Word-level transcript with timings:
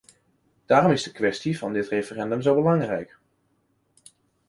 Daarom 0.65 0.91
is 0.91 1.03
de 1.03 1.11
kwestie 1.11 1.57
van 1.57 1.73
dit 1.73 1.87
referendum 1.87 2.41
zo 2.41 2.55
belangrijk. 2.55 3.17